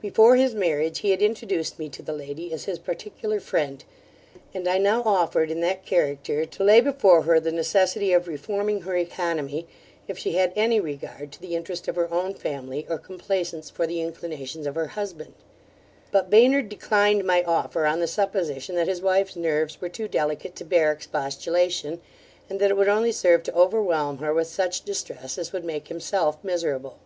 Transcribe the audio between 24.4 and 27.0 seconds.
such distress as would make himself miserable.